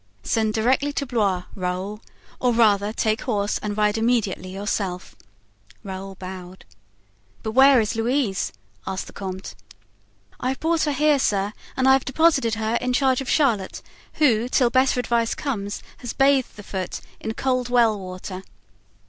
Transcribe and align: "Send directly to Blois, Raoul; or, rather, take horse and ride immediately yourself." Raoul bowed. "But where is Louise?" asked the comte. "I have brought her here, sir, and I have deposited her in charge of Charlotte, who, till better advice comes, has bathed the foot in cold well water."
"Send 0.23 0.55
directly 0.55 0.91
to 0.93 1.05
Blois, 1.05 1.43
Raoul; 1.53 2.01
or, 2.39 2.53
rather, 2.55 2.91
take 2.91 3.21
horse 3.21 3.59
and 3.59 3.77
ride 3.77 3.99
immediately 3.99 4.49
yourself." 4.51 5.15
Raoul 5.83 6.15
bowed. 6.15 6.65
"But 7.43 7.51
where 7.51 7.79
is 7.79 7.95
Louise?" 7.95 8.51
asked 8.87 9.05
the 9.05 9.13
comte. 9.13 9.53
"I 10.39 10.49
have 10.49 10.59
brought 10.59 10.85
her 10.85 10.91
here, 10.91 11.19
sir, 11.19 11.53
and 11.77 11.87
I 11.87 11.93
have 11.93 12.03
deposited 12.03 12.55
her 12.55 12.77
in 12.81 12.93
charge 12.93 13.21
of 13.21 13.29
Charlotte, 13.29 13.83
who, 14.13 14.49
till 14.49 14.71
better 14.71 14.99
advice 14.99 15.35
comes, 15.35 15.83
has 15.97 16.13
bathed 16.13 16.55
the 16.55 16.63
foot 16.63 17.01
in 17.19 17.35
cold 17.35 17.69
well 17.69 17.99
water." 17.99 18.41